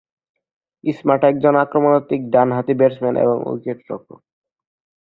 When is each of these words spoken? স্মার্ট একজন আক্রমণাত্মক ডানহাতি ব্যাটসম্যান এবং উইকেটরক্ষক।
স্মার্ট 0.83 1.21
একজন 1.31 1.53
আক্রমণাত্মক 1.63 2.21
ডানহাতি 2.33 2.73
ব্যাটসম্যান 2.79 3.15
এবং 3.23 3.37
উইকেটরক্ষক। 3.49 4.19